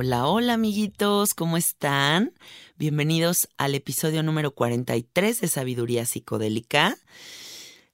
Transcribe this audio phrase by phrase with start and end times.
[0.00, 2.32] Hola, hola amiguitos, ¿cómo están?
[2.76, 6.96] Bienvenidos al episodio número 43 de Sabiduría Psicodélica.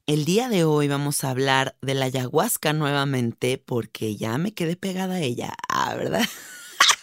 [0.07, 4.77] El día de hoy vamos a hablar de la ayahuasca nuevamente porque ya me quedé
[4.77, 6.29] pegada a ella, ah, ¿verdad?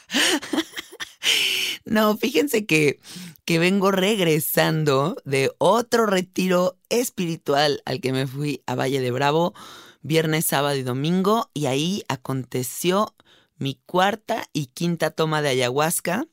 [1.85, 2.99] no, fíjense que,
[3.43, 9.55] que vengo regresando de otro retiro espiritual al que me fui a Valle de Bravo
[10.03, 13.15] viernes, sábado y domingo y ahí aconteció
[13.61, 16.25] mi cuarta y quinta toma de ayahuasca.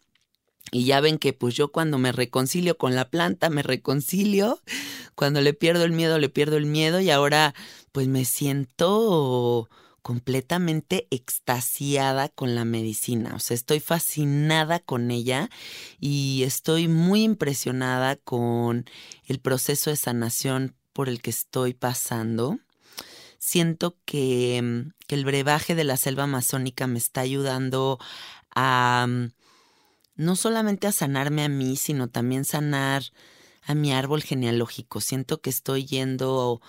[0.72, 4.60] Y ya ven que pues yo cuando me reconcilio con la planta, me reconcilio.
[5.14, 7.00] Cuando le pierdo el miedo, le pierdo el miedo.
[7.00, 7.54] Y ahora
[7.92, 9.68] pues me siento
[10.00, 13.34] completamente extasiada con la medicina.
[13.34, 15.50] O sea, estoy fascinada con ella
[16.00, 18.86] y estoy muy impresionada con
[19.26, 22.58] el proceso de sanación por el que estoy pasando
[23.38, 27.98] siento que, mm, que el brebaje de la selva amazónica me está ayudando
[28.54, 29.30] a mm,
[30.16, 33.04] no solamente a sanarme a mí, sino también sanar
[33.62, 35.00] a mi árbol genealógico.
[35.00, 36.60] Siento que estoy yendo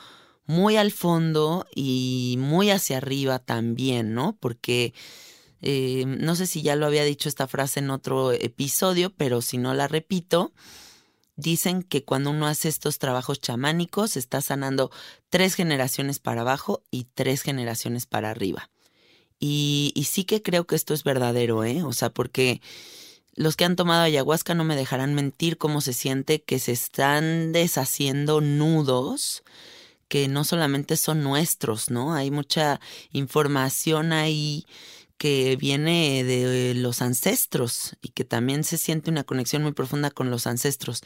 [0.46, 4.38] muy al fondo y muy hacia arriba también, ¿no?
[4.40, 4.94] Porque
[5.62, 9.57] eh, no sé si ya lo había dicho esta frase en otro episodio, pero si
[9.57, 10.53] no la repito,
[11.40, 14.92] Dicen que cuando uno hace estos trabajos chamánicos está sanando
[15.30, 18.69] tres generaciones para abajo y tres generaciones para arriba.
[19.40, 21.81] Y, sí que creo que esto es verdadero, ¿eh?
[21.84, 22.62] O sea, porque
[23.36, 27.54] los que han tomado ayahuasca no me dejarán mentir cómo se siente que se están
[27.54, 29.44] deshaciendo nudos
[30.10, 32.13] que no solamente son nuestros, ¿no?
[32.16, 32.81] Hay mucha
[33.13, 34.66] información ahí
[35.19, 40.31] que viene de los ancestros y que también se siente una conexión muy profunda con
[40.31, 41.01] los ancestros,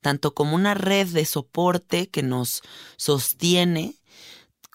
[0.00, 2.62] tanto como una red de soporte que nos
[2.96, 3.94] sostiene,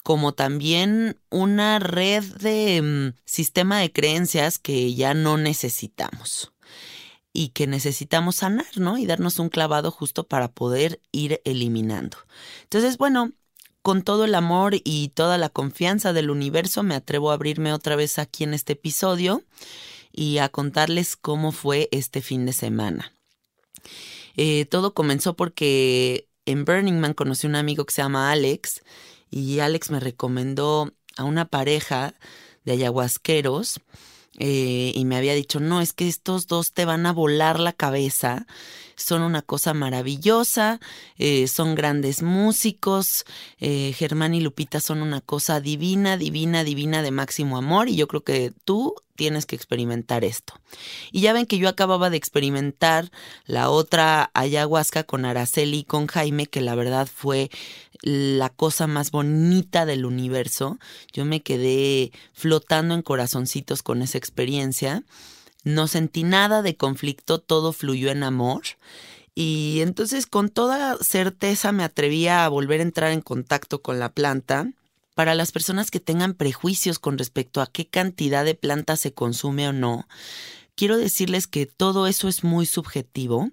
[0.04, 6.52] como también una red de mm, sistema de creencias que ya no necesitamos
[7.32, 8.96] y que necesitamos sanar, ¿no?
[8.96, 12.16] Y darnos un clavado justo para poder ir eliminando.
[12.62, 13.32] Entonces, bueno,
[13.84, 17.96] con todo el amor y toda la confianza del universo me atrevo a abrirme otra
[17.96, 19.42] vez aquí en este episodio
[20.10, 23.12] y a contarles cómo fue este fin de semana.
[24.38, 28.80] Eh, todo comenzó porque en Burning Man conocí a un amigo que se llama Alex
[29.30, 32.14] y Alex me recomendó a una pareja
[32.64, 33.80] de ayahuasqueros
[34.38, 37.72] eh, y me había dicho, no, es que estos dos te van a volar la
[37.72, 38.46] cabeza,
[38.96, 40.80] son una cosa maravillosa,
[41.18, 43.24] eh, son grandes músicos,
[43.58, 48.08] eh, Germán y Lupita son una cosa divina, divina, divina de máximo amor y yo
[48.08, 50.54] creo que tú tienes que experimentar esto.
[51.12, 53.10] Y ya ven que yo acababa de experimentar
[53.46, 57.50] la otra ayahuasca con Araceli y con Jaime, que la verdad fue
[58.04, 60.78] la cosa más bonita del universo.
[61.12, 65.04] Yo me quedé flotando en corazoncitos con esa experiencia.
[65.64, 68.62] No sentí nada de conflicto, todo fluyó en amor.
[69.34, 74.12] Y entonces con toda certeza me atrevía a volver a entrar en contacto con la
[74.12, 74.70] planta
[75.14, 79.68] para las personas que tengan prejuicios con respecto a qué cantidad de planta se consume
[79.68, 80.06] o no,
[80.74, 83.50] quiero decirles que todo eso es muy subjetivo.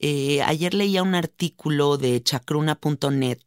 [0.00, 3.40] Eh, ayer leía un artículo de chacruna.net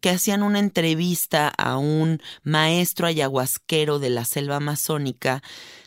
[0.00, 5.42] que hacían una entrevista a un maestro ayahuasquero de la selva amazónica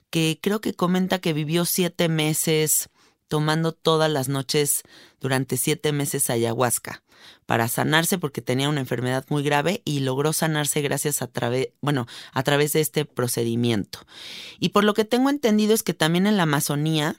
[0.09, 2.89] que creo que comenta que vivió siete meses
[3.27, 4.83] tomando todas las noches
[5.19, 7.03] durante siete meses ayahuasca
[7.45, 12.07] para sanarse porque tenía una enfermedad muy grave y logró sanarse gracias a través, bueno,
[12.33, 13.99] a través de este procedimiento.
[14.59, 17.15] Y por lo que tengo entendido es que también en la Amazonía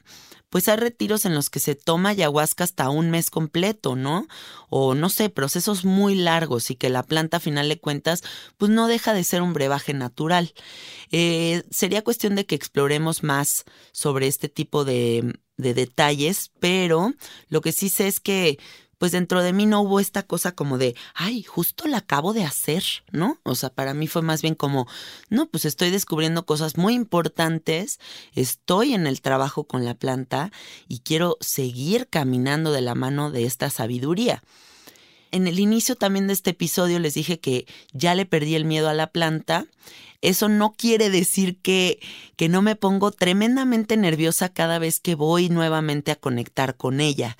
[0.50, 4.26] pues hay retiros en los que se toma ayahuasca hasta un mes completo, ¿no?
[4.68, 8.22] O no sé, procesos muy largos y que la planta a final de cuentas
[8.56, 10.54] pues no deja de ser un brebaje natural.
[11.10, 17.12] Eh, sería cuestión de que exploremos más sobre este tipo de, de detalles, pero
[17.48, 18.58] lo que sí sé es que
[18.98, 22.44] pues dentro de mí no hubo esta cosa como de, ay, justo la acabo de
[22.44, 23.38] hacer, ¿no?
[23.44, 24.86] O sea, para mí fue más bien como,
[25.30, 28.00] no, pues estoy descubriendo cosas muy importantes,
[28.34, 30.50] estoy en el trabajo con la planta
[30.88, 34.42] y quiero seguir caminando de la mano de esta sabiduría.
[35.30, 38.88] En el inicio también de este episodio les dije que ya le perdí el miedo
[38.88, 39.66] a la planta.
[40.22, 42.00] Eso no quiere decir que,
[42.36, 47.36] que no me pongo tremendamente nerviosa cada vez que voy nuevamente a conectar con ella.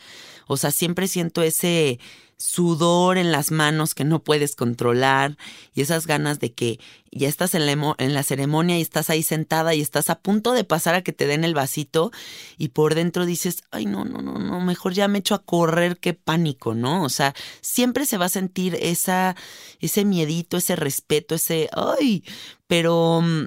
[0.48, 2.00] O sea, siempre siento ese
[2.38, 5.36] sudor en las manos que no puedes controlar
[5.74, 6.78] y esas ganas de que
[7.10, 10.52] ya estás en la, en la, ceremonia y estás ahí sentada y estás a punto
[10.52, 12.12] de pasar a que te den el vasito
[12.56, 15.98] y por dentro dices, ay, no, no, no, no, mejor ya me echo a correr,
[15.98, 17.02] qué pánico, ¿no?
[17.02, 19.34] O sea, siempre se va a sentir esa,
[19.80, 22.22] ese miedito, ese respeto, ese, ay,
[22.68, 23.46] pero mm,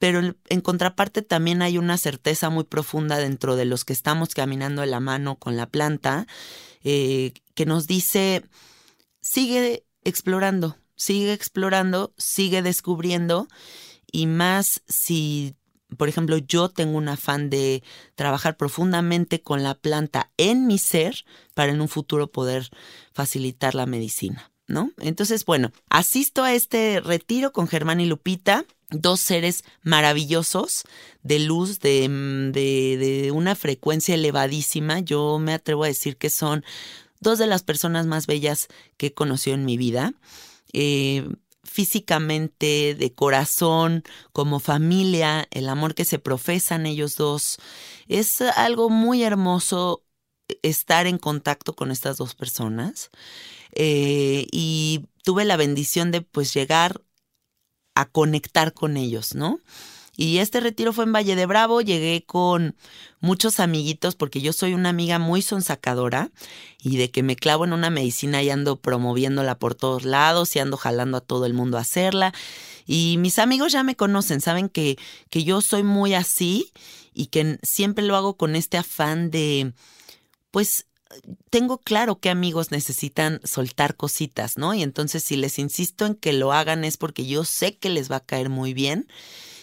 [0.00, 4.80] pero en contraparte también hay una certeza muy profunda dentro de los que estamos caminando
[4.80, 6.26] de la mano con la planta,
[6.82, 8.42] eh, que nos dice,
[9.20, 13.46] sigue explorando, sigue explorando, sigue descubriendo,
[14.10, 15.54] y más si,
[15.98, 17.82] por ejemplo, yo tengo un afán de
[18.14, 22.70] trabajar profundamente con la planta en mi ser para en un futuro poder
[23.12, 24.50] facilitar la medicina.
[24.66, 24.92] ¿No?
[24.98, 30.84] Entonces, bueno, asisto a este retiro con Germán y Lupita dos seres maravillosos
[31.22, 35.00] de luz mm, de, de, una frecuencia elevadísima.
[35.00, 36.64] Yo me atrevo a decir que son
[37.20, 40.14] dos de las personas más bellas que he conocido en mi vida.
[40.72, 41.28] Eh,
[41.62, 44.02] físicamente, de corazón,
[44.32, 47.58] como familia, el amor que se profesan ellos dos.
[48.08, 50.02] Es algo muy hermoso
[50.62, 53.10] estar en contacto con estas dos personas.
[53.72, 57.02] Eh, y tuve la bendición de pues llegar
[58.00, 59.60] a conectar con ellos, ¿no?
[60.16, 62.76] Y este retiro fue en Valle de Bravo, llegué con
[63.20, 66.30] muchos amiguitos porque yo soy una amiga muy sonsacadora
[66.82, 70.58] y de que me clavo en una medicina y ando promoviéndola por todos lados y
[70.58, 72.34] ando jalando a todo el mundo a hacerla.
[72.86, 74.98] Y mis amigos ya me conocen, saben que,
[75.30, 76.70] que yo soy muy así
[77.14, 79.72] y que siempre lo hago con este afán de,
[80.50, 80.84] pues,
[81.50, 84.74] tengo claro que amigos necesitan soltar cositas, ¿no?
[84.74, 88.10] Y entonces si les insisto en que lo hagan es porque yo sé que les
[88.10, 89.08] va a caer muy bien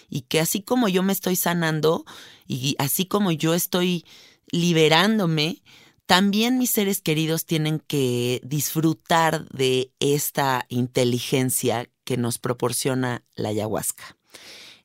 [0.10, 2.06] y que así como yo me estoy sanando
[2.48, 4.06] y así como yo estoy
[4.51, 5.62] liberándome,
[6.06, 14.16] también mis seres queridos tienen que disfrutar de esta inteligencia que nos proporciona la ayahuasca.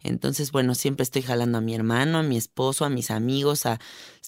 [0.02, 3.78] Entonces, bueno, siempre estoy jalando a mi hermano, a mi esposo, a mis amigos, a,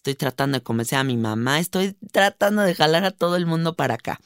[0.05, 3.75] estoy tratando de convencer a mi mamá, estoy tratando de jalar a todo el mundo
[3.75, 4.21] para acá.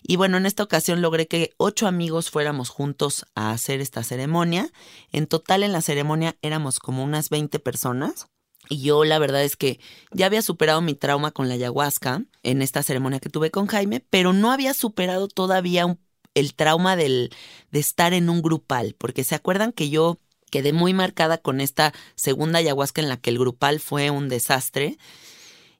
[0.00, 4.70] Y bueno, en esta ocasión logré que ocho amigos fuéramos juntos a hacer esta ceremonia.
[5.10, 8.28] En total en la ceremonia éramos como unas 20 personas.
[8.68, 9.80] Y yo la verdad es que
[10.12, 14.04] ya había superado mi trauma con la ayahuasca en esta ceremonia que tuve con Jaime,
[14.08, 15.98] pero no había superado todavía
[16.34, 17.30] el trauma del,
[17.72, 21.92] de estar en un grupal, porque se acuerdan que yo quedé muy marcada con esta
[22.14, 24.98] segunda ayahuasca en la que el grupal fue un desastre.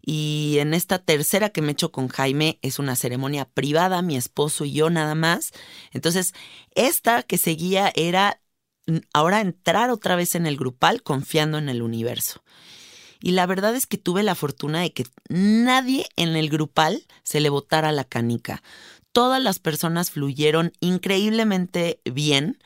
[0.02, 4.64] Y en esta tercera que me echo con Jaime es una ceremonia privada, mi esposo
[4.64, 5.50] y yo nada más.
[5.92, 6.32] Entonces,
[6.74, 8.40] esta que seguía era
[9.12, 12.42] ahora entrar otra vez en el grupal confiando en el universo.
[13.20, 17.40] Y la verdad es que tuve la fortuna de que nadie en el grupal se
[17.40, 18.62] le botara la canica.
[19.12, 22.58] Todas las personas fluyeron increíblemente bien.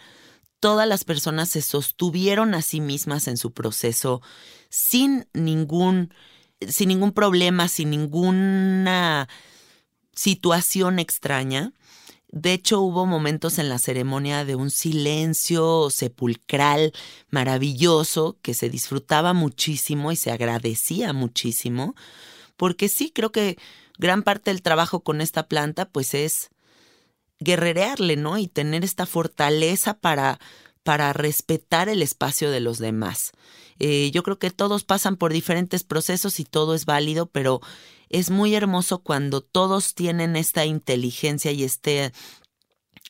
[0.60, 4.22] Todas las personas se sostuvieron a sí mismas en su proceso
[4.68, 6.12] sin ningún
[6.68, 9.28] sin ningún problema, sin ninguna
[10.14, 11.72] situación extraña.
[12.32, 16.92] De hecho, hubo momentos en la ceremonia de un silencio sepulcral
[17.30, 21.94] maravilloso que se disfrutaba muchísimo y se agradecía muchísimo,
[22.56, 23.58] porque sí, creo que
[23.98, 26.50] gran parte del trabajo con esta planta pues es
[27.40, 28.38] guerrerearle, ¿no?
[28.38, 30.38] Y tener esta fortaleza para,
[30.82, 33.32] para respetar el espacio de los demás.
[33.78, 37.60] Eh, yo creo que todos pasan por diferentes procesos y todo es válido, pero
[38.10, 42.12] es muy hermoso cuando todos tienen esta inteligencia y este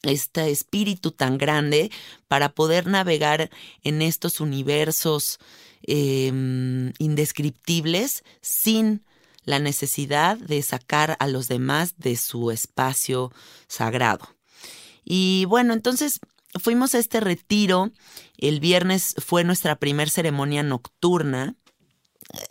[0.02, 1.90] este espíritu tan grande
[2.26, 3.50] para poder navegar
[3.82, 5.38] en estos universos
[5.82, 9.04] em, indescriptibles sin
[9.50, 13.32] la necesidad de sacar a los demás de su espacio
[13.68, 14.36] sagrado.
[15.04, 16.20] Y bueno, entonces
[16.58, 17.90] fuimos a este retiro.
[18.38, 21.56] El viernes fue nuestra primera ceremonia nocturna.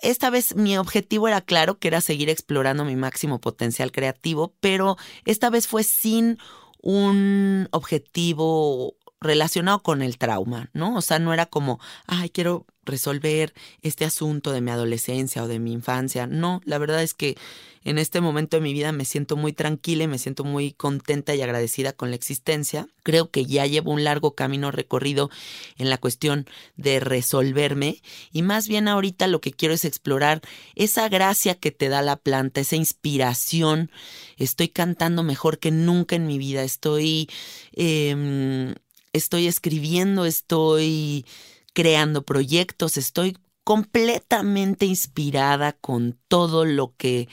[0.01, 4.97] Esta vez mi objetivo era claro, que era seguir explorando mi máximo potencial creativo, pero
[5.25, 6.37] esta vez fue sin
[6.81, 10.95] un objetivo relacionado con el trauma, ¿no?
[10.95, 15.59] O sea, no era como, ay, quiero resolver este asunto de mi adolescencia o de
[15.59, 16.27] mi infancia.
[16.27, 17.37] No, la verdad es que
[17.85, 21.33] en este momento de mi vida me siento muy tranquila y me siento muy contenta
[21.33, 22.87] y agradecida con la existencia.
[23.03, 25.29] Creo que ya llevo un largo camino recorrido
[25.77, 26.45] en la cuestión
[26.75, 28.01] de resolverme
[28.33, 30.41] y más bien ahorita lo que quiero es explorar
[30.75, 33.91] esa gracia que te da la planta, esa inspiración.
[34.37, 37.29] Estoy cantando mejor que nunca en mi vida, estoy,
[37.73, 38.75] eh,
[39.13, 41.25] estoy escribiendo, estoy
[41.73, 47.27] creando proyectos, estoy completamente inspirada con todo lo que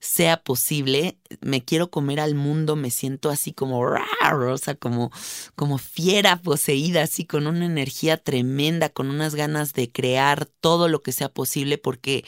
[0.00, 1.18] sea posible.
[1.40, 5.10] Me quiero comer al mundo, me siento así como, o sea, como,
[5.54, 11.02] como fiera poseída, así con una energía tremenda, con unas ganas de crear todo lo
[11.02, 12.24] que sea posible, porque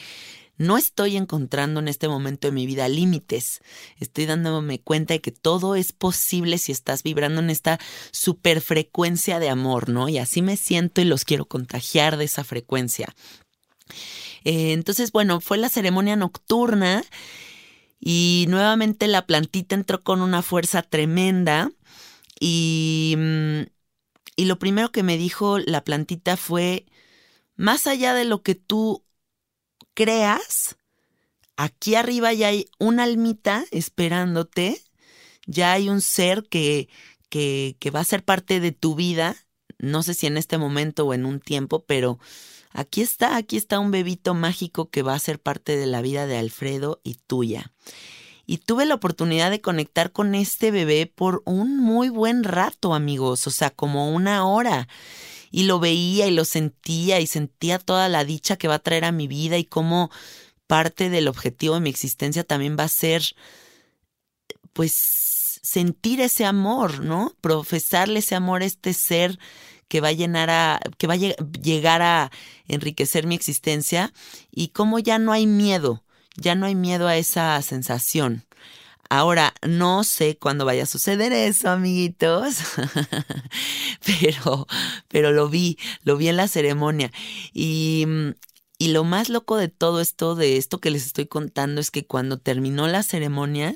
[0.59, 3.61] no estoy encontrando en este momento de mi vida límites.
[3.97, 7.79] Estoy dándome cuenta de que todo es posible si estás vibrando en esta
[8.11, 10.09] superfrecuencia de amor, ¿no?
[10.09, 13.15] Y así me siento y los quiero contagiar de esa frecuencia.
[14.43, 17.05] Eh, entonces, bueno, fue la ceremonia nocturna
[17.97, 21.71] y nuevamente la plantita entró con una fuerza tremenda
[22.37, 23.61] y, mm,
[24.35, 26.85] y lo primero que me dijo la plantita fue,
[27.55, 29.05] más allá de lo que tú
[29.99, 30.77] creas,
[31.57, 34.81] aquí arriba ya hay una almita esperándote,
[35.45, 36.87] ya hay un ser que,
[37.27, 39.35] que, que va a ser parte de tu vida,
[39.77, 42.17] no sé si en este momento o en un tiempo, pero
[42.71, 46.27] aquí está, aquí está un bebito mágico que va a ser parte de la vida
[46.27, 47.73] de Alfredo y tuya.
[48.45, 53.47] Y tuve la oportunidad de conectar con este bebé por un muy buen rato, amigos,
[53.47, 54.87] o sea, como una hora.
[55.51, 59.05] Y lo veía y lo sentía y sentía toda la dicha que va a traer
[59.05, 60.11] a mi vida y cómo
[60.67, 63.23] parte del objetivo de mi existencia también va a ser,
[64.73, 67.35] pues, sentir ese amor, ¿no?
[67.41, 69.39] Profesarle ese amor a este ser
[69.87, 72.31] que va a llenar a, que va a llegar a
[72.67, 74.13] enriquecer mi existencia
[74.51, 76.03] y cómo ya no hay miedo,
[76.37, 78.45] ya no hay miedo a esa sensación.
[79.09, 82.57] Ahora, no sé cuándo vaya a suceder eso, amiguitos,
[84.05, 84.67] pero,
[85.07, 87.11] pero lo vi, lo vi en la ceremonia.
[87.53, 88.05] Y,
[88.77, 92.05] y lo más loco de todo esto, de esto que les estoy contando, es que
[92.05, 93.75] cuando terminó la ceremonia,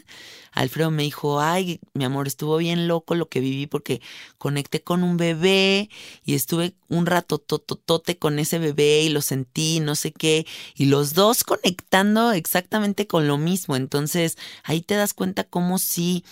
[0.53, 4.01] Alfredo me dijo, ay, mi amor, estuvo bien loco lo que viví porque
[4.37, 5.89] conecté con un bebé
[6.23, 10.45] y estuve un rato tototote con ese bebé y lo sentí, no sé qué,
[10.75, 13.75] y los dos conectando exactamente con lo mismo.
[13.75, 16.23] Entonces, ahí te das cuenta cómo sí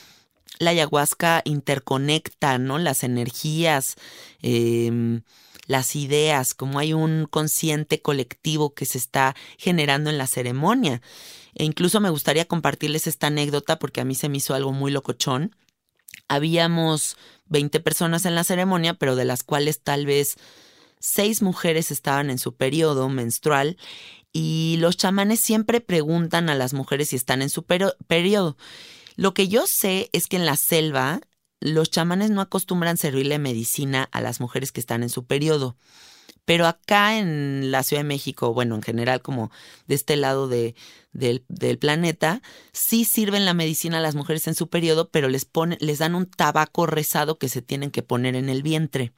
[0.60, 2.78] la ayahuasca interconecta, ¿no?
[2.78, 3.96] Las energías.
[4.44, 5.22] Eh,
[5.68, 11.02] las ideas, como hay un consciente colectivo que se está generando en la ceremonia.
[11.56, 14.92] E incluso me gustaría compartirles esta anécdota porque a mí se me hizo algo muy
[14.92, 15.56] locochón.
[16.28, 20.38] Habíamos 20 personas en la ceremonia, pero de las cuales tal vez
[21.00, 23.78] seis mujeres estaban en su periodo menstrual
[24.32, 28.58] y los chamanes siempre preguntan a las mujeres si están en su periodo.
[29.16, 31.22] Lo que yo sé es que en la selva
[31.60, 35.76] los chamanes no acostumbran servirle medicina a las mujeres que están en su periodo.
[36.46, 39.52] Pero acá en la Ciudad de México, bueno, en general como
[39.88, 40.76] de este lado de,
[41.14, 41.44] del,
[41.80, 46.00] planeta, sí sirven la medicina a las mujeres en su periodo, pero les, ponen, les
[46.00, 49.14] dan un tabaco rezado que se tienen que poner en el vientre.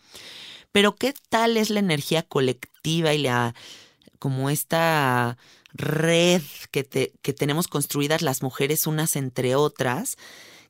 [0.72, 3.56] Pero ¿qué tal es la energía colectiva y la
[4.20, 5.38] como esta
[5.74, 6.84] red que,
[7.22, 10.18] que tenemos construidas las mujeres unas entre otras?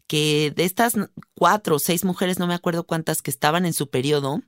[0.08, 0.94] que de estas
[1.34, 4.42] cuatro o seis mujeres, no me acuerdo cuántas que estaban en su periodo,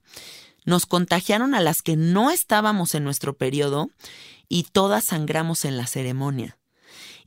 [0.65, 3.89] nos contagiaron a las que no estábamos en nuestro periodo
[4.49, 6.57] y todas sangramos en la ceremonia.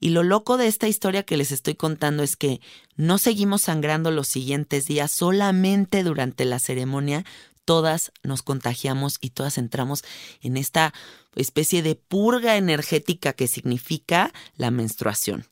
[0.00, 2.60] Y lo loco de esta historia que les estoy contando es que
[2.96, 7.24] no seguimos sangrando los siguientes días, solamente durante la ceremonia
[7.68, 10.02] todas nos contagiamos y todas entramos
[10.40, 10.94] en esta
[11.34, 15.44] especie de purga energética que significa la menstruación.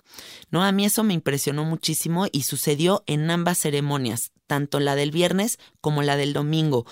[0.51, 5.11] No, a mí eso me impresionó muchísimo y sucedió en ambas ceremonias, tanto la del
[5.11, 6.87] viernes como la del domingo.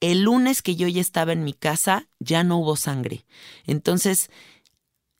[0.00, 3.24] El lunes que yo ya estaba en mi casa ya no hubo sangre.
[3.66, 4.30] Entonces,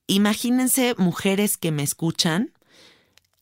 [0.07, 2.53] imagínense mujeres que me escuchan,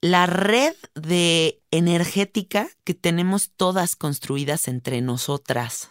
[0.00, 5.90] la red de energética que tenemos todas construidas entre nosotras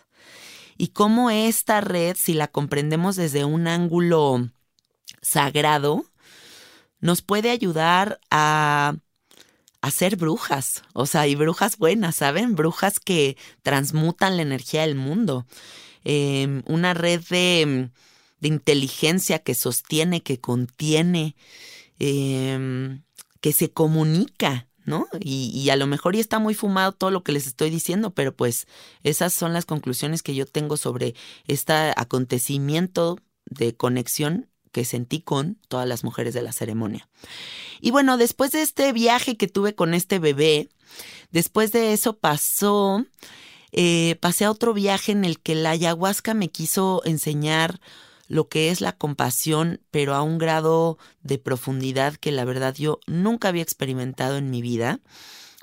[0.77, 4.50] y cómo esta red, si la comprendemos desde un ángulo
[5.21, 6.05] sagrado,
[7.00, 8.95] nos puede ayudar a,
[9.84, 12.56] a ser brujas, o sea, y brujas buenas, ¿saben?
[12.56, 15.46] Brujas que transmutan la energía del mundo.
[16.06, 17.90] Em, una red de,
[18.40, 21.36] inteligencia que sostiene, que contiene,
[22.00, 23.04] em,
[23.42, 25.08] que se comunica, ¿no?
[25.20, 28.34] Y, a lo mejor ya está muy fumado todo lo que les estoy diciendo, pero
[28.34, 28.68] pues
[29.04, 31.13] esas son las conclusiones que yo tengo sobre
[31.46, 37.08] este acontecimiento de conexión que sentí con todas las mujeres de la ceremonia.
[37.80, 40.68] Y bueno, después de este viaje que tuve con este bebé,
[41.32, 43.06] después de eso pasó,
[43.72, 47.80] eh, pasé a otro viaje en el que la ayahuasca me quiso enseñar
[48.27, 53.00] lo que es la compasión, pero a un grado de profundidad que la verdad yo
[53.06, 55.00] nunca había experimentado en mi vida.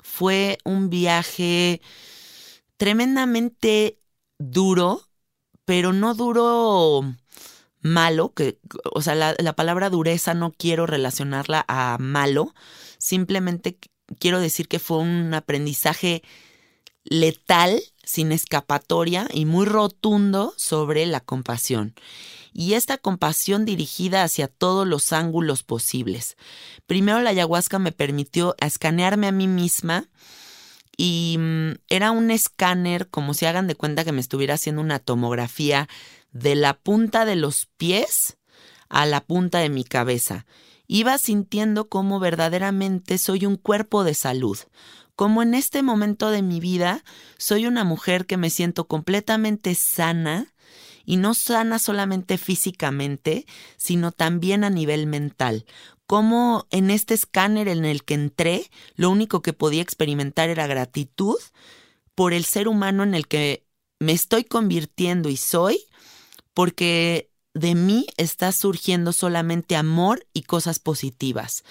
[0.01, 1.81] Fue un viaje
[2.77, 3.99] tremendamente
[4.39, 5.01] duro,
[5.65, 7.15] pero no duro
[7.81, 8.59] malo, que,
[8.93, 12.53] o sea, la, la palabra dureza no quiero relacionarla a malo,
[12.97, 13.77] simplemente
[14.19, 16.23] quiero decir que fue un aprendizaje
[17.03, 21.95] letal, sin escapatoria y muy rotundo sobre la compasión
[22.53, 26.35] y esta compasión dirigida hacia todos los ángulos posibles.
[26.85, 30.09] Primero la ayahuasca me permitió escanearme a mí misma
[30.97, 34.99] y mm, era un escáner como si hagan de cuenta que me estuviera haciendo una
[34.99, 35.87] tomografía
[36.31, 38.37] de la punta de los pies
[38.89, 40.45] a la punta de mi cabeza.
[40.87, 44.57] Iba sintiendo cómo verdaderamente soy un cuerpo de salud,
[45.15, 47.03] como en este momento de mi vida
[47.37, 50.53] soy una mujer que me siento completamente sana,
[51.05, 53.45] y no sana solamente físicamente,
[53.77, 55.65] sino también a nivel mental.
[56.05, 61.37] Como en este escáner en el que entré, lo único que podía experimentar era gratitud
[62.15, 63.65] por el ser humano en el que
[63.99, 65.79] me estoy convirtiendo y soy,
[66.53, 71.63] porque de mí está surgiendo solamente amor y cosas positivas.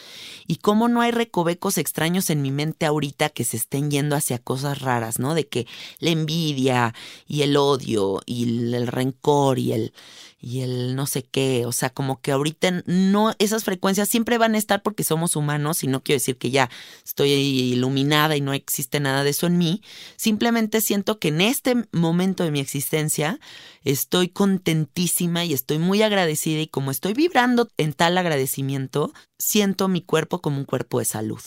[0.47, 4.38] Y cómo no hay recovecos extraños en mi mente ahorita que se estén yendo hacia
[4.38, 5.35] cosas raras, ¿no?
[5.35, 5.66] De que
[5.99, 6.95] la envidia
[7.27, 9.95] y el odio y el rencor y el
[10.40, 14.55] y el no sé qué, o sea, como que ahorita no, esas frecuencias siempre van
[14.55, 16.70] a estar porque somos humanos y no quiero decir que ya
[17.05, 19.83] estoy iluminada y no existe nada de eso en mí,
[20.16, 23.38] simplemente siento que en este momento de mi existencia
[23.85, 30.00] estoy contentísima y estoy muy agradecida y como estoy vibrando en tal agradecimiento, siento mi
[30.00, 31.42] cuerpo como un cuerpo de salud.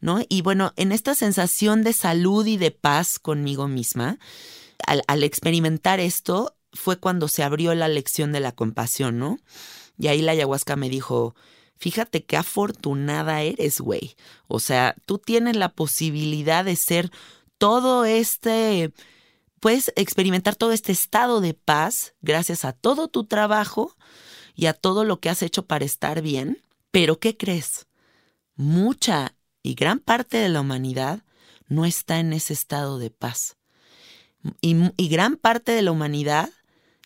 [0.00, 0.20] ¿No?
[0.28, 4.20] Y bueno, en esta sensación de salud y de paz conmigo misma,
[4.86, 9.38] al, al experimentar esto, fue cuando se abrió la lección de la compasión, ¿no?
[9.98, 11.34] Y ahí la ayahuasca me dijo,
[11.76, 14.16] fíjate qué afortunada eres, güey.
[14.46, 17.10] O sea, tú tienes la posibilidad de ser
[17.58, 18.92] todo este,
[19.60, 23.96] puedes experimentar todo este estado de paz gracias a todo tu trabajo
[24.54, 26.62] y a todo lo que has hecho para estar bien.
[26.92, 27.86] Pero ¿qué crees?
[28.54, 31.24] Mucha y gran parte de la humanidad
[31.66, 33.56] no está en ese estado de paz.
[34.60, 36.50] Y, y gran parte de la humanidad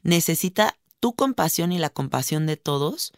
[0.02, 3.12] necesita tu compasión y la compasión de todos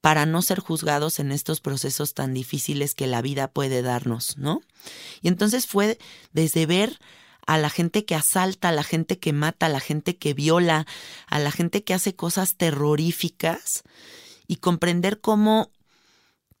[0.00, 4.62] para no ser juzgados en estos procesos tan difíciles que la vida puede darnos, ¿no?
[5.20, 5.98] Y entonces fue
[6.32, 6.98] desde ver
[7.46, 10.86] a la gente que asalta, a la gente que mata, a la gente que viola,
[11.26, 13.82] a la gente que hace cosas terroríficas
[14.46, 15.70] y comprender cómo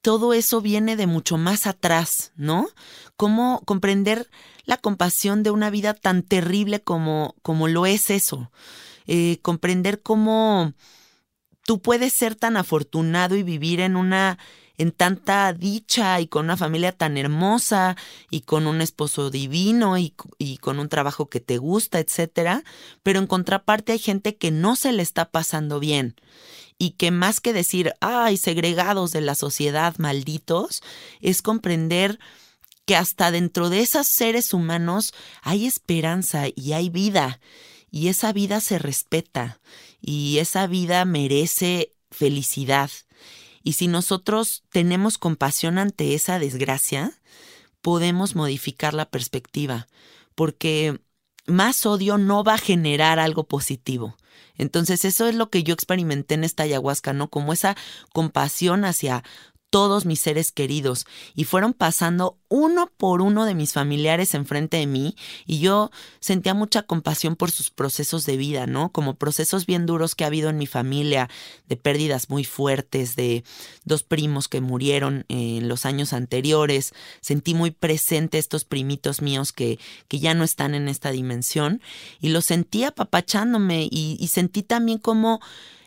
[0.02, 2.68] todo eso viene de mucho más atrás, ¿no?
[3.16, 4.30] Cómo comprender
[4.64, 8.50] la compasión de una vida tan terrible como, como lo es eso.
[9.12, 10.72] Eh, comprender cómo
[11.66, 14.38] tú puedes ser tan afortunado y vivir en una
[14.78, 17.96] en tanta dicha y con una familia tan hermosa
[18.30, 22.62] y con un esposo divino y, y, con un trabajo que te gusta, etcétera,
[23.02, 26.14] pero en contraparte hay gente que no se le está pasando bien
[26.78, 30.84] y que más que decir, ay, segregados de la sociedad, malditos,
[31.20, 32.20] es comprender
[32.86, 37.40] que hasta dentro de esos seres humanos hay esperanza y hay vida
[37.90, 39.60] y esa vida se respeta
[40.00, 42.90] y esa vida merece felicidad.
[43.62, 47.20] Y si nosotros tenemos compasión ante esa desgracia,
[47.82, 49.88] podemos modificar la perspectiva,
[50.34, 51.00] porque
[51.46, 54.16] más odio no va a generar algo positivo.
[54.56, 57.28] Entonces eso es lo que yo experimenté en esta ayahuasca, ¿no?
[57.28, 57.76] Como esa
[58.12, 59.24] compasión hacia
[59.70, 64.86] todos mis seres queridos y fueron pasando uno por uno de mis familiares enfrente de
[64.86, 68.90] mí y yo sentía mucha compasión por sus procesos de vida, ¿no?
[68.90, 71.30] Como procesos bien duros que ha habido en mi familia,
[71.68, 73.44] de pérdidas muy fuertes, de
[73.84, 76.92] dos primos que murieron en los años anteriores.
[77.20, 81.80] Sentí muy presente estos primitos míos que, que ya no están en esta dimensión
[82.20, 85.40] y los sentí apapachándome y, sentí también como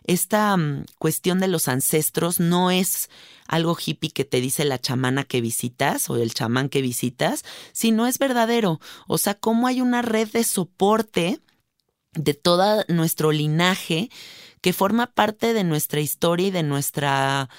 [0.06, 3.10] esta mm, cuestión de los ancestros no es
[3.47, 6.34] algo hippie que te dice la chamana que visitas o el
[6.69, 8.79] que visitas, sino es verdadero.
[9.07, 11.39] O sea, cómo hay una red de soporte
[12.13, 14.09] de todo nuestro linaje
[14.61, 17.49] que forma parte de nuestra historia y de nuestra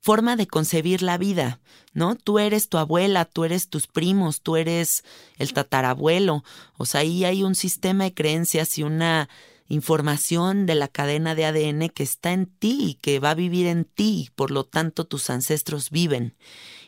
[0.00, 1.60] forma de concebir la vida,
[1.92, 2.14] ¿no?
[2.14, 5.02] Tú eres tu abuela, tú eres tus primos, tú eres
[5.36, 6.44] el tatarabuelo.
[6.76, 9.28] O sea, ahí hay un sistema de creencias y una
[9.68, 13.66] información de la cadena de ADN que está en ti y que va a vivir
[13.66, 16.36] en ti, por lo tanto tus ancestros viven.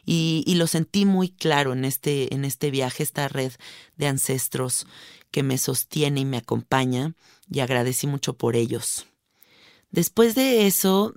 [0.05, 3.53] Y, y, lo sentí muy claro en este, en este viaje, esta red
[3.97, 4.87] de ancestros
[5.31, 7.15] que me sostiene y me acompaña,
[7.51, 9.07] y agradecí mucho por ellos.
[9.91, 11.15] Después de eso,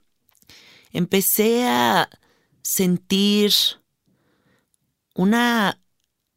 [0.91, 2.09] empecé a
[2.61, 3.53] sentir
[5.13, 5.81] una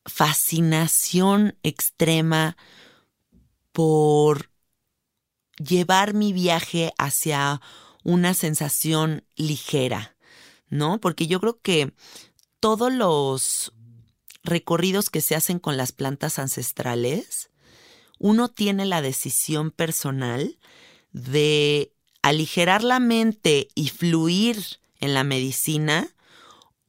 [0.05, 2.57] fascinación extrema
[3.73, 4.51] por
[5.59, 7.61] llevar mi viaje hacia
[8.03, 10.17] una sensación ligera,
[10.69, 11.01] ¿no?
[11.01, 11.93] Porque yo creo que
[12.61, 13.73] todos los
[14.43, 17.51] recorridos que se hacen con las plantas ancestrales,
[18.19, 20.59] uno tiene la decisión personal
[21.13, 24.63] de aligerar la mente y fluir
[25.01, 26.14] en la medicina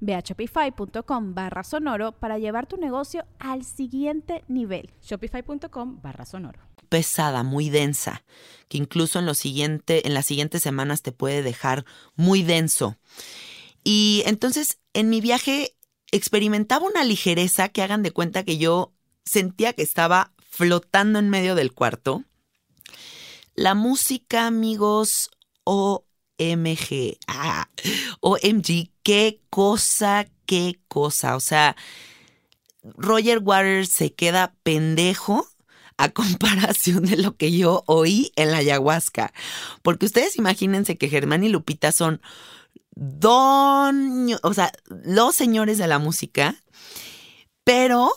[0.00, 4.90] Ve a shopify.com barra sonoro para llevar tu negocio al siguiente nivel.
[5.02, 6.60] Shopify.com barra sonoro.
[6.88, 8.24] Pesada, muy densa,
[8.68, 12.96] que incluso en, lo siguiente, en las siguientes semanas te puede dejar muy denso.
[13.82, 15.76] Y entonces en mi viaje
[16.12, 18.92] experimentaba una ligereza que hagan de cuenta que yo
[19.24, 22.24] sentía que estaba flotando en medio del cuarto.
[23.54, 25.30] La música, amigos,
[25.64, 26.05] o
[26.38, 27.18] OMG.
[27.26, 27.68] Ah,
[28.20, 31.36] OMG, qué cosa, qué cosa.
[31.36, 31.76] O sea,
[32.82, 35.48] Roger Waters se queda pendejo
[35.96, 39.32] a comparación de lo que yo oí en la ayahuasca.
[39.82, 42.20] Porque ustedes imagínense que Germán y Lupita son
[42.94, 46.56] don, o sea, los señores de la música,
[47.64, 48.10] pero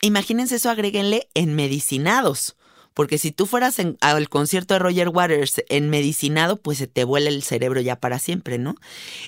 [0.00, 2.56] imagínense eso, agréguenle en medicinados.
[2.94, 7.28] Porque si tú fueras al concierto de Roger Waters en medicinado, pues se te vuela
[7.28, 8.74] el cerebro ya para siempre, ¿no?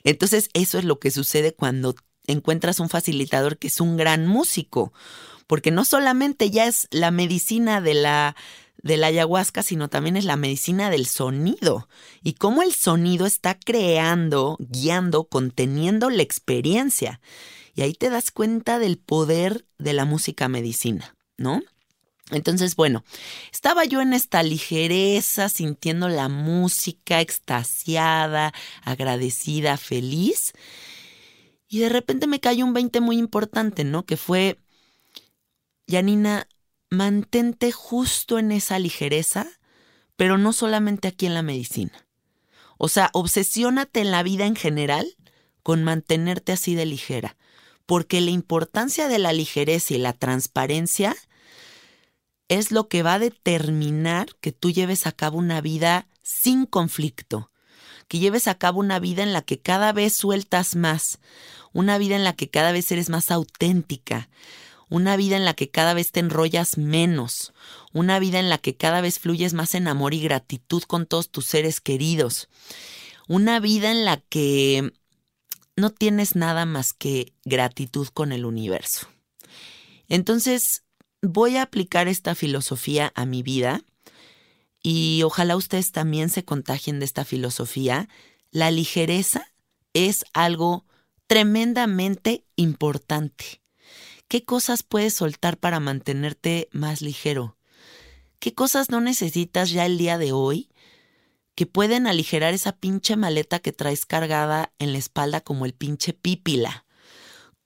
[0.02, 1.94] Entonces eso es lo que sucede cuando
[2.26, 4.92] encuentras un facilitador que es un gran músico.
[5.46, 8.36] Porque no solamente ya es la medicina de la
[8.84, 11.88] de la ayahuasca, sino también es la medicina del sonido
[12.22, 17.18] y cómo el sonido está creando, guiando, conteniendo la experiencia.
[17.74, 21.62] Y ahí te das cuenta del poder de la música medicina, ¿no?
[22.30, 23.04] Entonces, bueno,
[23.52, 30.52] estaba yo en esta ligereza, sintiendo la música, extasiada, agradecida, feliz.
[31.68, 34.06] Y de repente me cayó un 20 muy importante, ¿no?
[34.06, 34.58] Que fue,
[35.86, 36.48] Janina,
[36.88, 39.46] mantente justo en esa ligereza,
[40.16, 42.06] pero no solamente aquí en la medicina.
[42.78, 45.06] O sea, obsesiónate en la vida en general
[45.62, 47.36] con mantenerte así de ligera,
[47.86, 51.14] porque la importancia de la ligereza y la transparencia
[52.48, 57.50] es lo que va a determinar que tú lleves a cabo una vida sin conflicto,
[58.08, 61.18] que lleves a cabo una vida en la que cada vez sueltas más,
[61.72, 64.28] una vida en la que cada vez eres más auténtica,
[64.88, 67.52] una vida en la que cada vez te enrollas menos,
[67.92, 71.30] una vida en la que cada vez fluyes más en amor y gratitud con todos
[71.30, 72.48] tus seres queridos,
[73.26, 74.92] una vida en la que
[75.76, 79.08] no tienes nada más que gratitud con el universo.
[80.08, 80.83] Entonces,
[81.24, 83.82] voy a aplicar esta filosofía a mi vida
[84.82, 88.08] y ojalá ustedes también se contagien de esta filosofía.
[88.50, 89.52] La ligereza
[89.94, 90.84] es algo
[91.26, 93.62] tremendamente importante.
[94.28, 97.56] ¿Qué cosas puedes soltar para mantenerte más ligero?
[98.38, 100.68] ¿Qué cosas no necesitas ya el día de hoy
[101.54, 106.12] que pueden aligerar esa pinche maleta que traes cargada en la espalda como el pinche
[106.12, 106.84] pípila?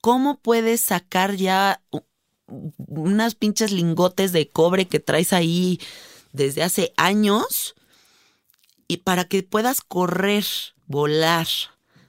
[0.01, 1.83] ¿Cómo puedes sacar ya
[2.49, 5.81] unas pinches lingotes de cobre que traes ahí
[6.33, 7.75] desde hace años
[8.87, 10.45] y para que puedas correr,
[10.87, 11.47] volar,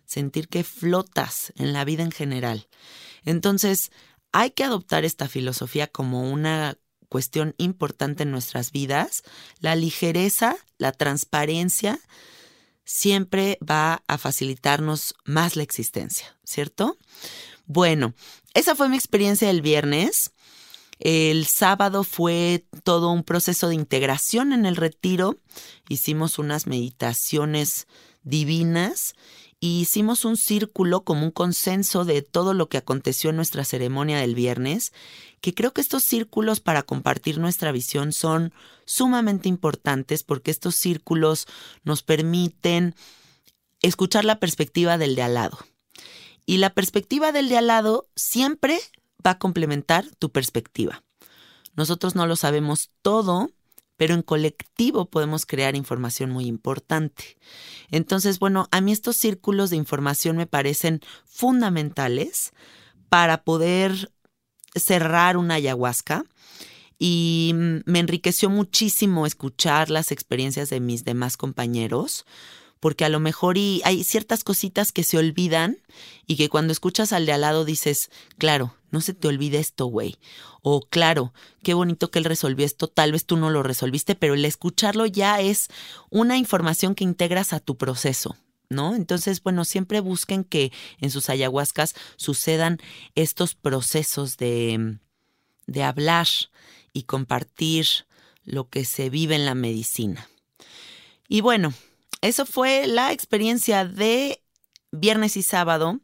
[0.06, 2.68] sentir que flotas en la vida en general?
[3.26, 3.92] Entonces,
[4.32, 6.78] hay que adoptar esta filosofía como una
[7.10, 9.24] cuestión importante en nuestras vidas.
[9.60, 12.00] La ligereza, la transparencia,
[12.86, 16.98] siempre va a facilitarnos más la existencia, ¿cierto?
[17.66, 18.16] Bueno,
[18.54, 20.32] esa fue mi experiencia el viernes.
[21.00, 25.38] El sábado fue todo un proceso de integración en el retiro.
[25.88, 27.88] Hicimos unas meditaciones
[28.24, 29.16] divinas
[29.60, 34.36] hicimos un círculo como un consenso de todo lo que aconteció en nuestra ceremonia del
[34.36, 34.94] viernes,
[35.42, 38.54] que creo que estos círculos para compartir nuestra visión son
[38.86, 41.46] sumamente importantes porque estos círculos
[41.84, 42.96] nos permiten
[43.82, 45.60] escuchar la perspectiva del de al lado.
[46.50, 48.80] Y la perspectiva del de al lado siempre
[49.24, 51.04] va a complementar tu perspectiva.
[51.76, 53.52] Nosotros no lo sabemos todo,
[53.98, 57.38] pero en colectivo podemos crear información muy importante.
[57.92, 62.52] Entonces, bueno, a mí estos círculos de información me parecen fundamentales
[63.10, 64.12] para poder
[64.74, 66.26] cerrar una ayahuasca
[66.98, 72.26] y me enriqueció muchísimo escuchar las experiencias de mis demás compañeros
[72.80, 75.80] porque a lo mejor y hay ciertas cositas que se olvidan
[76.28, 79.86] y que cuando escuchas al de al lado dices, claro, no se te olvide esto,
[79.86, 80.18] güey.
[80.62, 84.34] O claro, qué bonito que él resolvió esto, tal vez tú no lo resolviste, pero
[84.34, 85.68] el escucharlo ya es
[86.10, 88.36] una información que integras a tu proceso.
[88.72, 88.94] ¿No?
[88.94, 92.78] Entonces, bueno, siempre busquen que en sus ayahuascas sucedan
[93.16, 95.00] estos procesos de,
[95.66, 96.28] de hablar
[96.94, 97.88] y compartir
[98.44, 100.30] lo que se vive en la medicina.
[101.28, 101.74] Y bueno,
[102.22, 104.44] eso fue la experiencia de
[104.92, 106.00] viernes y sábado.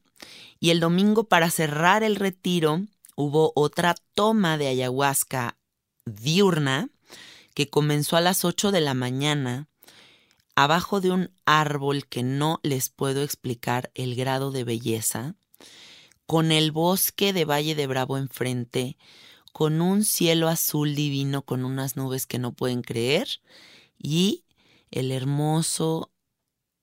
[0.59, 2.81] Y el domingo, para cerrar el retiro,
[3.15, 5.57] hubo otra toma de ayahuasca
[6.05, 6.89] diurna
[7.53, 9.67] que comenzó a las 8 de la mañana
[10.55, 15.35] abajo de un árbol que no les puedo explicar el grado de belleza,
[16.25, 18.97] con el bosque de Valle de Bravo enfrente,
[19.51, 23.27] con un cielo azul divino con unas nubes que no pueden creer
[23.97, 24.44] y
[24.95, 26.11] el hermoso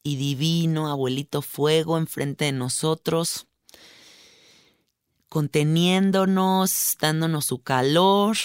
[0.03, 3.47] y divino abuelito fuego enfrente de nosotros,
[5.29, 8.37] conteniéndonos, dándonos su calor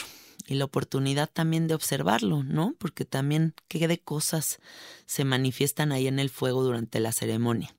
[0.48, 2.76] y la oportunidad también de observarlo, ¿no?
[2.80, 4.60] Porque también qué de cosas
[5.06, 7.76] se manifiestan ahí en el fuego durante la ceremonia.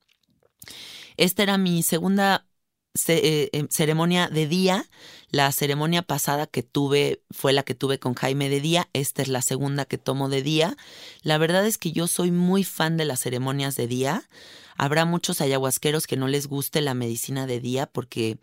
[1.16, 2.47] Esta era mi segunda
[3.06, 4.86] eh, em, ceremonia de día.
[5.30, 8.88] La ceremonia pasada que tuve fue la que tuve con Jaime de día.
[8.92, 10.76] Esta es la segunda que tomo de día.
[11.22, 14.28] La verdad es que yo soy muy fan de las ceremonias de día.
[14.76, 18.38] Habrá muchos ayahuasqueros que no les guste la medicina de día porque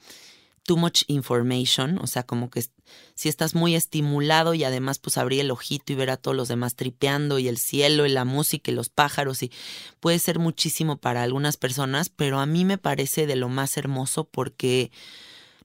[0.66, 2.66] too much information, o sea, como que
[3.14, 6.48] si estás muy estimulado y además pues abrir el ojito y ver a todos los
[6.48, 9.52] demás tripeando y el cielo y la música y los pájaros y
[10.00, 14.26] puede ser muchísimo para algunas personas, pero a mí me parece de lo más hermoso
[14.26, 14.92] porque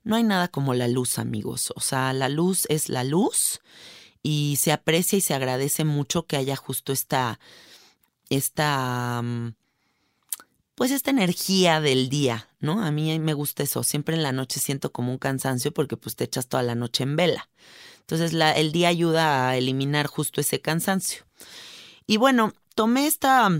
[0.03, 3.61] no hay nada como la luz, amigos, o sea, la luz es la luz
[4.23, 7.39] y se aprecia y se agradece mucho que haya justo esta,
[8.29, 9.53] esta, mm,
[10.81, 12.83] pues esta energía del día, ¿no?
[12.83, 13.83] A mí me gusta eso.
[13.83, 17.03] Siempre en la noche siento como un cansancio porque pues te echas toda la noche
[17.03, 17.51] en vela.
[17.99, 21.27] Entonces la, el día ayuda a eliminar justo ese cansancio.
[22.07, 23.51] Y bueno, tomé esta,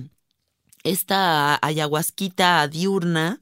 [0.84, 3.40] esta ayahuasquita diurna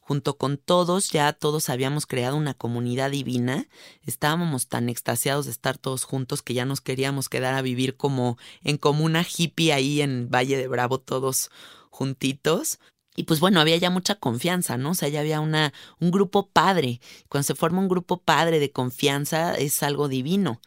[0.00, 3.68] junto con todos, ya todos habíamos creado una comunidad divina,
[4.02, 8.38] estábamos tan extasiados de estar todos juntos que ya nos queríamos quedar a vivir como
[8.64, 11.52] en comuna hippie ahí en Valle de Bravo todos
[11.90, 12.80] juntitos.
[13.20, 14.92] Y pues bueno, había ya mucha confianza, ¿no?
[14.92, 17.02] O sea, ya había una, un grupo padre.
[17.28, 20.58] Cuando se forma un grupo padre de confianza es algo divino,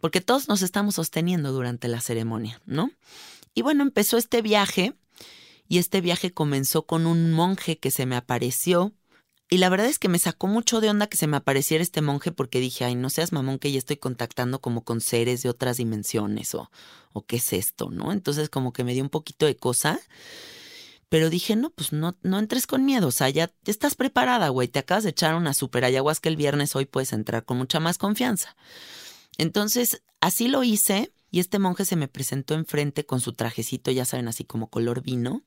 [0.00, 2.90] porque todos nos estamos sosteniendo durante la ceremonia, ¿no?
[3.54, 4.94] Y bueno, empezó este viaje
[5.68, 8.92] y este viaje comenzó con un monje que se me apareció.
[9.48, 12.02] Y la verdad es que me sacó mucho de onda que se me apareciera este
[12.02, 15.48] monje porque dije, ay, no seas mamón que ya estoy contactando como con seres de
[15.48, 16.72] otras dimensiones o,
[17.12, 18.10] o qué es esto, ¿no?
[18.10, 20.00] Entonces como que me dio un poquito de cosa.
[21.14, 24.66] Pero dije, no, pues no, no entres con miedo, o sea, ya, estás preparada, güey,
[24.66, 27.98] te acabas de echar una super ayahuasca el viernes, hoy puedes entrar con mucha más
[27.98, 28.56] confianza.
[29.38, 34.04] Entonces, así lo hice y este monje se me presentó enfrente con su trajecito, ya
[34.04, 35.44] saben, así como color vino.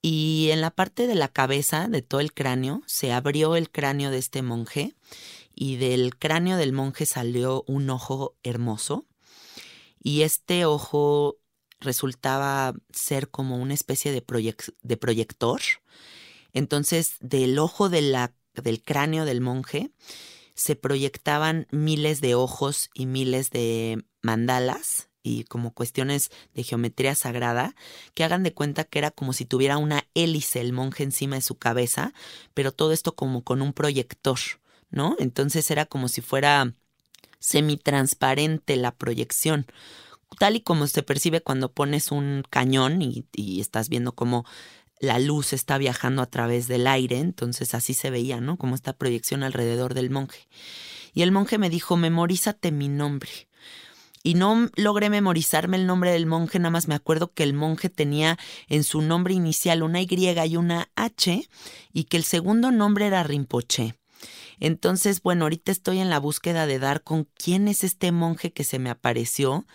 [0.00, 4.12] Y en la parte de la cabeza, de todo el cráneo, se abrió el cráneo
[4.12, 4.94] de este monje
[5.56, 9.06] y del cráneo del monje salió un ojo hermoso.
[10.00, 11.38] Y este ojo
[11.84, 14.22] resultaba ser como una especie de,
[14.96, 15.60] proyector.
[16.52, 18.30] Entonces, del ojo del
[18.84, 19.90] cráneo del monje
[20.54, 27.74] se proyectaban miles de ojos y miles de mandalas y como cuestiones de geometría sagrada,
[28.12, 31.42] que hagan de cuenta que era como si tuviera una hélice el monje encima de
[31.42, 32.12] su cabeza,
[32.52, 34.38] pero todo esto como con un proyector,
[34.90, 35.16] ¿no?
[35.18, 36.74] Entonces era como si fuera
[37.40, 39.66] semitransparente la proyección,
[40.34, 43.26] tal y como se percibe cuando pones un cañón y,
[43.60, 44.44] estás viendo cómo
[45.00, 48.56] la luz está viajando a través del aire, entonces así se veía, ¿no?
[48.56, 50.48] Como esta proyección alrededor del monje.
[51.12, 53.48] Y el monje me dijo, memorízate mi nombre.
[54.22, 57.90] Y no logré memorizarme el nombre del monje, nada más me acuerdo que el monje
[57.90, 61.46] tenía en su nombre inicial una Y y una H
[61.92, 63.94] y que el segundo nombre era Rinpoche.
[64.60, 68.64] Entonces, bueno, ahorita estoy en la búsqueda de dar con quién es este monje que
[68.64, 69.66] se me apareció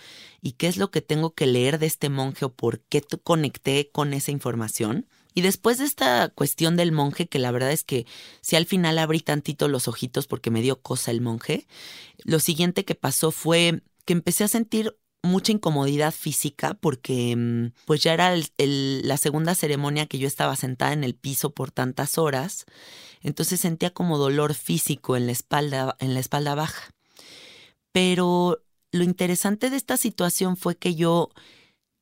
[0.41, 3.89] y qué es lo que tengo que leer de este monje o por qué conecté
[3.91, 5.07] con esa información.
[5.35, 8.05] Y después de esta cuestión del monje, que la verdad es que
[8.41, 11.67] si al final abrí tantito los ojitos porque me dio cosa el monje,
[12.23, 18.01] lo siguiente que pasó fue que empecé a sentir mucha incomodidad física porque mm, pues
[18.01, 22.65] ya era la segunda ceremonia que yo estaba sentada en el piso por tantas horas,
[23.21, 26.93] entonces sentía como dolor físico en la espalda, en la espalda baja.
[27.91, 31.29] Pero lo interesante de esta situación fue que yo,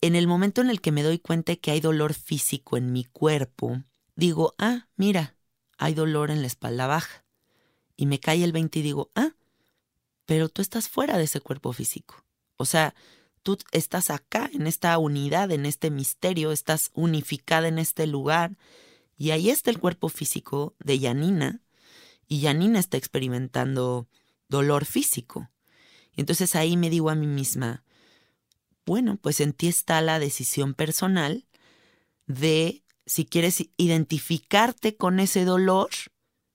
[0.02, 2.92] en el momento en el que me doy cuenta de que hay dolor físico en
[2.92, 3.84] mi cuerpo,
[4.16, 5.36] digo, ah, mira,
[5.78, 7.24] hay dolor en la espalda baja.
[7.96, 9.32] Y me cae el 20 y digo, ah,
[10.26, 12.24] pero tú estás fuera de ese cuerpo físico.
[12.58, 12.94] O sea,
[13.44, 18.58] tú estás acá, en esta unidad, en este misterio, estás unificada en este lugar.
[19.18, 21.62] Y ahí está el cuerpo físico de Yanina.
[22.28, 24.08] Y Yanina está experimentando
[24.48, 25.50] dolor físico.
[26.16, 27.84] Entonces ahí me digo a mí misma,
[28.86, 31.46] bueno, pues en ti está la decisión personal
[32.26, 35.90] de si quieres identificarte con ese dolor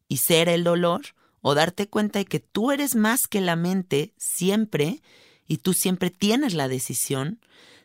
[0.08, 1.02] y ser el dolor,
[1.42, 5.02] o darte cuenta de que tú eres más que la mente siempre
[5.46, 7.40] y tú siempre tienes la decisión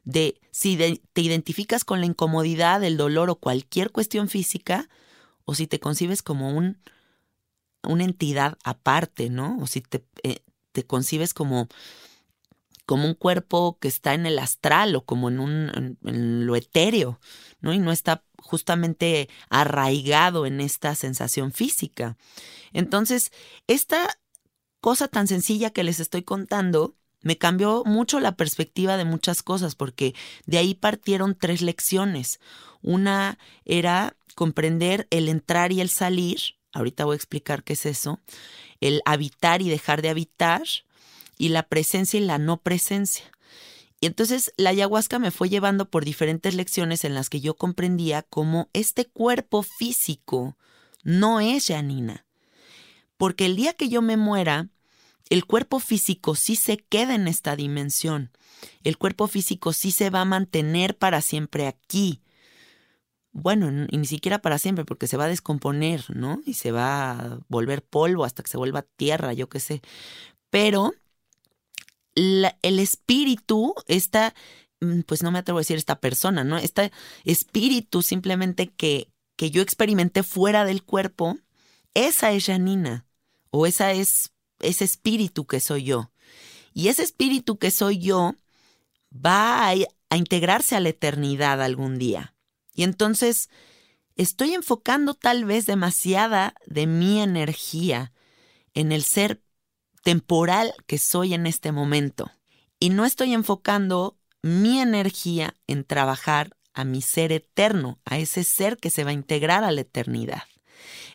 [0.07, 0.77] de si
[1.11, 4.87] te identificas con la incomodidad, el dolor o cualquier cuestión física,
[5.43, 6.77] o si te concibes como un,
[7.83, 9.57] una entidad aparte, ¿no?
[9.59, 11.67] O si te, eh, te concibes como,
[12.85, 17.19] como un cuerpo que está en el astral o como en, un, en lo etéreo,
[17.59, 17.73] ¿no?
[17.73, 22.15] Y no está justamente arraigado en esta sensación física.
[22.71, 23.33] Entonces,
[23.67, 24.17] esta
[24.79, 29.75] cosa tan sencilla que les estoy contando me cambió mucho la perspectiva de muchas cosas
[29.75, 30.13] porque
[30.45, 32.39] de ahí partieron tres lecciones.
[32.81, 36.39] Una era comprender el entrar y el salir,
[36.73, 38.19] ahorita voy a explicar qué es eso,
[38.79, 40.61] el habitar y dejar de habitar,
[41.37, 43.25] y la presencia y la no presencia.
[43.99, 48.23] Y entonces la ayahuasca me fue llevando por diferentes lecciones en las que yo comprendía
[48.23, 50.57] cómo este cuerpo físico
[51.03, 52.25] no es Janina.
[53.17, 54.69] Porque el día que yo me muera,
[55.29, 58.31] el cuerpo físico sí se queda en esta dimensión.
[58.83, 62.21] El cuerpo físico sí se va a mantener para siempre aquí.
[63.31, 66.41] Bueno, y ni siquiera para siempre, porque se va a descomponer, ¿no?
[66.45, 69.81] Y se va a volver polvo hasta que se vuelva tierra, yo qué sé.
[70.49, 70.93] Pero
[72.15, 74.33] el espíritu, esta,
[74.81, 76.57] mm, pues no me atrevo a decir esta persona, ¿no?
[76.57, 76.91] Este
[77.25, 81.37] espíritu simplemente que, que yo experimenté fuera del cuerpo,
[81.93, 83.05] esa es Janina,
[83.51, 86.11] o esa es ese espíritu que soy yo.
[86.73, 88.35] Y ese espíritu que soy yo
[89.13, 89.73] va a,
[90.09, 92.35] a integrarse a la eternidad algún día.
[92.73, 93.49] Y entonces
[94.15, 98.13] estoy enfocando tal vez demasiada de mi energía
[98.73, 99.41] en el ser
[100.03, 102.31] temporal que soy en este momento.
[102.79, 108.77] Y no estoy enfocando mi energía en trabajar a mi ser eterno, a ese ser
[108.77, 110.43] que se va a integrar a la eternidad.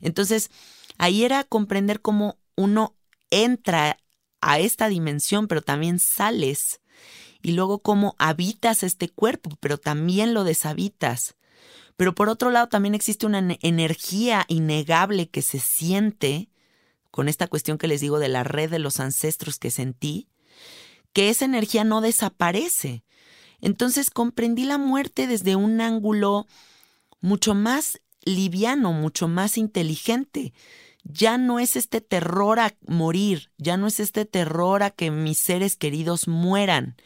[0.01, 0.51] Entonces,
[0.99, 2.97] ahí era comprender cómo uno
[3.33, 3.99] entra
[4.41, 6.81] a esta dimensión, pero también sales.
[7.43, 11.35] Y luego cómo habitas este cuerpo, pero también lo deshabitas.
[11.97, 16.51] Pero por otro lado, también existe una energía innegable que se siente
[17.11, 20.29] con esta cuestión que les digo de la red de los ancestros que sentí,
[21.13, 23.05] que esa energía no desaparece.
[23.61, 26.47] Entonces comprendí la muerte desde un ángulo
[27.21, 30.53] mucho más liviano, mucho más inteligente.
[31.05, 35.39] Ya no es este terror a morir, ya no es este terror a que mis
[35.39, 36.97] seres queridos mueran.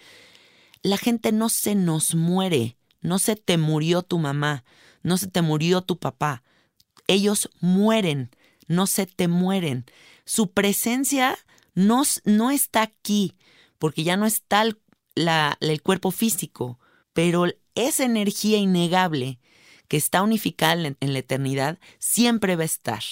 [0.82, 4.64] La gente no se nos muere, no se te murió tu mamá,
[5.02, 6.42] no se te murió tu papá.
[7.06, 8.30] Ellos mueren,
[8.68, 9.86] no se te mueren.
[10.24, 11.38] Su presencia
[11.74, 13.34] no, no está aquí,
[13.78, 14.78] porque ya no está el,
[15.60, 16.78] el cuerpo físico,
[17.12, 19.40] pero esa energía innegable
[19.88, 23.02] que está unificada en la eternidad siempre va a estar.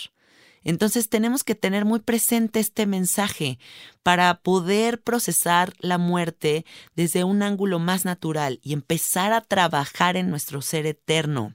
[0.65, 3.59] Entonces tenemos que tener muy presente este mensaje
[4.03, 6.65] para poder procesar la muerte
[6.97, 11.55] desde un ángulo más natural y empezar a trabajar en nuestro ser eterno.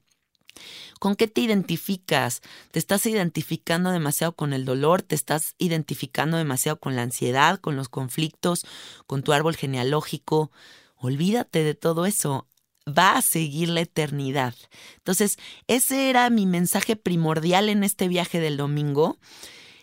[1.00, 2.42] ¿Con qué te identificas?
[2.72, 5.02] ¿Te estás identificando demasiado con el dolor?
[5.02, 8.66] ¿Te estás identificando demasiado con la ansiedad, con los conflictos,
[9.08, 10.52] con tu árbol genealógico?
[10.98, 12.49] Olvídate de todo eso.
[12.98, 14.56] Va a seguir la eternidad.
[14.98, 15.38] Entonces,
[15.68, 19.18] ese era mi mensaje primordial en este viaje del domingo.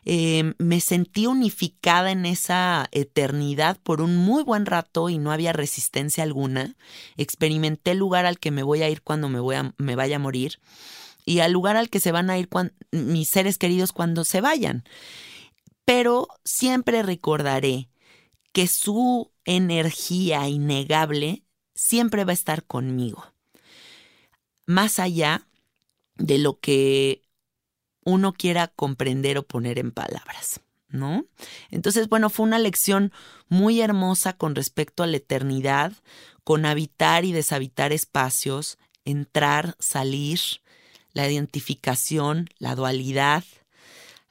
[0.08, 5.52] Eh, me sentí unificada en esa eternidad por un muy buen rato y no había
[5.52, 6.76] resistencia alguna.
[7.16, 10.20] Experimenté el lugar al que me voy a ir cuando me, voy a, vaya a
[10.20, 10.60] morir
[11.24, 12.48] y al lugar al que se van a ir
[12.92, 14.84] mis seres queridos cuando se vayan.
[15.84, 17.88] Pero siempre recordaré
[18.52, 21.42] que su energía innegable
[21.76, 23.24] siempre va a estar conmigo.
[24.66, 25.46] Más allá
[26.16, 27.22] de lo que
[28.04, 31.26] uno quiera comprender o poner en palabras, ¿no?
[31.70, 33.12] Entonces, bueno, fue una lección
[33.48, 35.92] muy hermosa con respecto a la eternidad,
[36.42, 40.40] con habitar y deshabitar espacios, entrar, salir,
[41.12, 43.44] la identificación, la dualidad,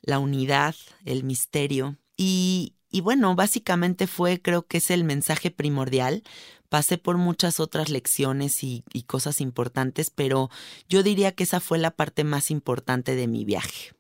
[0.02, 1.98] la unidad, el misterio.
[2.16, 6.24] Y, y bueno, básicamente fue, creo que es el mensaje primordial,
[6.70, 10.50] Pasé por muchas otras lecciones y, cosas importantes, pero
[10.90, 13.94] yo diría que esa fue la parte más importante de mi viaje.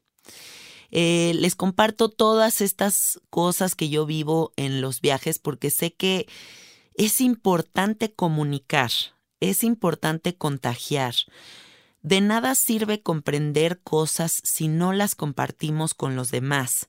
[0.92, 6.28] Eh, les comparto todas estas cosas que yo vivo en los viajes porque sé que
[6.96, 8.92] es importante comunicar,
[9.40, 11.16] es importante contagiar.
[12.02, 16.88] De nada sirve comprender cosas si no las compartimos con los demás.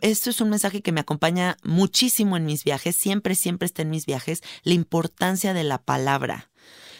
[0.00, 3.90] Esto es un mensaje que me acompaña muchísimo en mis viajes, siempre, siempre está en
[3.90, 6.50] mis viajes, la importancia de la palabra,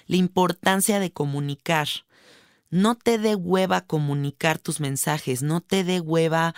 [0.07, 1.88] la importancia de comunicar.
[2.70, 6.55] No te dé hueva comunicar tus mensajes, no te dé hueva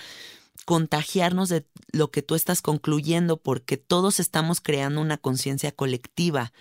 [0.64, 6.52] contagiarnos de lo que tú estás concluyendo porque todos estamos creando una conciencia colectiva.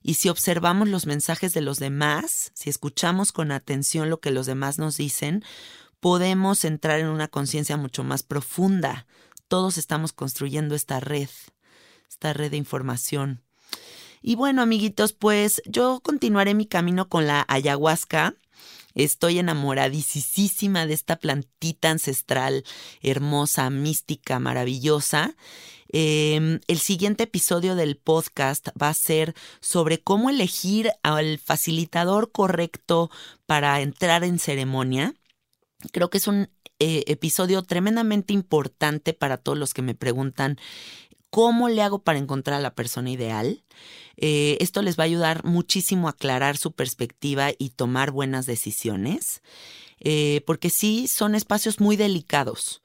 [0.00, 4.46] Y si observamos los mensajes de los demás, si escuchamos con atención lo que los
[4.46, 5.44] demás nos dicen,
[6.00, 9.06] podemos entrar en una conciencia mucho más profunda.
[9.48, 11.28] Todos estamos construyendo esta red,
[12.08, 13.42] esta red de información.
[14.22, 18.34] Y bueno, amiguitos, pues yo continuaré mi camino con la ayahuasca.
[18.94, 22.64] Estoy enamoradísima de esta plantita ancestral,
[23.00, 25.36] hermosa, mística, maravillosa.
[25.90, 33.10] Em, el siguiente episodio del podcast va a ser sobre cómo elegir al facilitador correcto
[33.46, 35.14] para entrar en ceremonia.
[35.92, 36.48] Creo que es un
[36.80, 40.58] eh, episodio tremendamente importante para todos los que me preguntan
[41.30, 43.62] cómo le hago para encontrar a la persona ideal.
[44.16, 49.42] Eh, esto les va a ayudar muchísimo a aclarar su perspectiva y tomar buenas decisiones,
[50.00, 52.82] eh, porque sí son espacios muy delicados.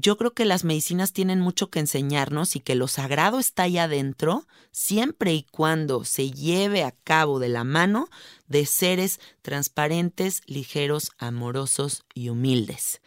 [0.00, 3.78] Yo creo que las medicinas tienen mucho que enseñarnos y que lo sagrado está ahí
[3.78, 8.08] adentro, siempre y cuando se lleve a cabo de la mano
[8.46, 13.00] de seres transparentes, ligeros, amorosos y humildes.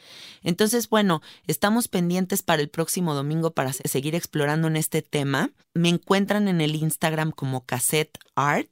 [0.43, 5.51] Entonces, bueno, estamos pendientes para el próximo domingo para seguir explorando en este tema.
[5.73, 8.69] Me encuentran en el Instagram como Cassette Art.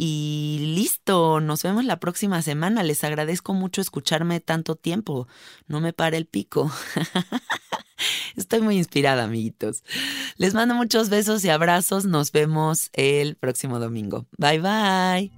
[0.00, 2.84] Y listo, nos vemos la próxima semana.
[2.84, 5.26] Les agradezco mucho escucharme tanto tiempo.
[5.66, 6.70] No me pare el pico.
[8.36, 9.82] Estoy muy inspirada, amiguitos.
[10.36, 12.04] Les mando muchos besos y abrazos.
[12.04, 14.26] Nos vemos el próximo domingo.
[14.38, 15.37] Bye bye.